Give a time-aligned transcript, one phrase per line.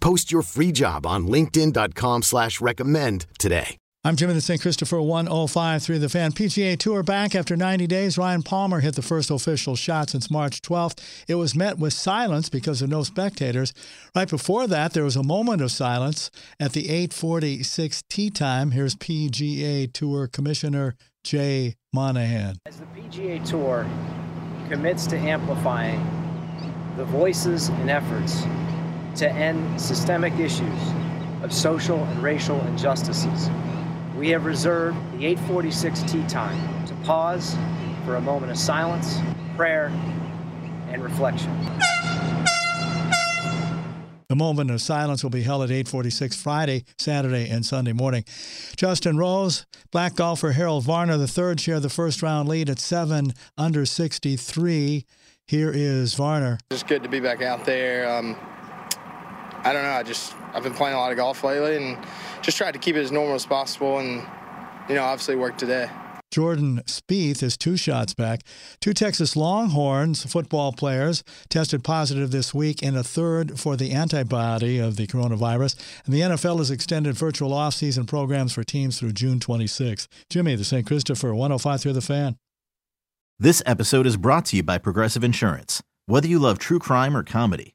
[0.00, 3.76] Post your free job on linkedin.com slash recommend today.
[4.02, 4.62] I'm Jimmy the St.
[4.62, 6.32] Christopher 105 through the fan.
[6.32, 8.16] PGA Tour back after 90 days.
[8.16, 10.98] Ryan Palmer hit the first official shot since March 12th.
[11.28, 13.74] It was met with silence because of no spectators.
[14.16, 18.70] Right before that, there was a moment of silence at the 846 tee time.
[18.70, 22.56] Here's PGA Tour Commissioner Jay Monahan.
[22.64, 23.86] As the PGA Tour
[24.70, 26.00] commits to amplifying
[26.96, 28.44] the voices and efforts
[29.16, 30.80] to end systemic issues
[31.42, 33.50] of social and racial injustices,
[34.16, 37.56] we have reserved the 846 tee time to pause
[38.04, 39.18] for a moment of silence,
[39.56, 39.86] prayer,
[40.88, 41.54] and reflection.
[44.28, 48.24] The moment of silence will be held at 8:46 Friday, Saturday, and Sunday morning.
[48.76, 53.84] Justin Rose, black golfer Harold Varner III share the first round lead at seven under
[53.84, 55.04] 63.
[55.48, 56.60] Here is Varner.
[56.70, 58.08] Just good to be back out there.
[58.08, 58.36] Um,
[59.62, 59.90] I don't know.
[59.90, 61.98] I just I've been playing a lot of golf lately, and
[62.42, 63.98] just tried to keep it as normal as possible.
[63.98, 64.26] And
[64.88, 65.88] you know, obviously worked today.
[66.30, 68.42] Jordan Spieth is two shots back.
[68.80, 74.78] Two Texas Longhorns football players tested positive this week, and a third for the antibody
[74.78, 75.74] of the coronavirus.
[76.04, 80.06] And the NFL has extended virtual off-season programs for teams through June 26.
[80.28, 80.86] Jimmy, the St.
[80.86, 82.36] Christopher, 105 through the fan.
[83.38, 85.82] This episode is brought to you by Progressive Insurance.
[86.06, 87.74] Whether you love true crime or comedy,